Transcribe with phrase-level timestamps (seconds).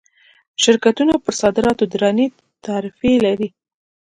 [0.63, 2.25] شرکتونه پر صادراتو درنې
[2.65, 3.49] تعرفې لري.